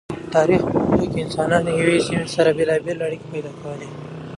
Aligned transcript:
د 0.23 0.25
تاریخ 0.35 0.61
په 0.71 0.77
اوږدو 0.79 1.05
کی 1.11 1.19
انسانانو 1.25 1.65
د 1.67 1.69
یوی 1.81 1.97
سمی 2.07 2.27
سره 2.35 2.55
بیلابیلی 2.59 3.01
اړیکی 3.07 3.27
پیدا 3.33 3.51
کولی 3.61 3.89